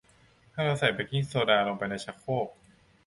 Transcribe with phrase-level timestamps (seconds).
[0.53, 2.47] ให้เราใส่เบกกิ้งโซดาลงไปในชักโครก